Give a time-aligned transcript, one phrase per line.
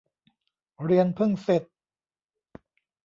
[0.83, 1.63] เรียนเพิ่งเสร็จ